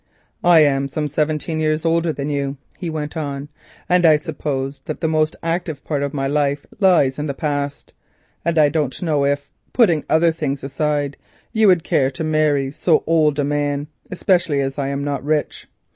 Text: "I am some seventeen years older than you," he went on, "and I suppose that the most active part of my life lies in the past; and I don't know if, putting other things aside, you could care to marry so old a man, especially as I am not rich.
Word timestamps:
"I 0.43 0.61
am 0.61 0.87
some 0.87 1.07
seventeen 1.07 1.59
years 1.59 1.85
older 1.85 2.11
than 2.11 2.27
you," 2.27 2.57
he 2.75 2.89
went 2.89 3.15
on, 3.15 3.49
"and 3.87 4.03
I 4.03 4.17
suppose 4.17 4.81
that 4.85 4.99
the 4.99 5.07
most 5.07 5.35
active 5.43 5.83
part 5.83 6.01
of 6.01 6.11
my 6.11 6.25
life 6.25 6.65
lies 6.79 7.19
in 7.19 7.27
the 7.27 7.35
past; 7.35 7.93
and 8.43 8.57
I 8.57 8.67
don't 8.67 8.99
know 9.03 9.25
if, 9.25 9.51
putting 9.73 10.03
other 10.09 10.31
things 10.31 10.63
aside, 10.63 11.17
you 11.51 11.67
could 11.67 11.83
care 11.83 12.09
to 12.09 12.23
marry 12.23 12.71
so 12.71 13.03
old 13.05 13.37
a 13.37 13.43
man, 13.43 13.89
especially 14.09 14.59
as 14.59 14.79
I 14.79 14.87
am 14.87 15.03
not 15.03 15.23
rich. 15.23 15.67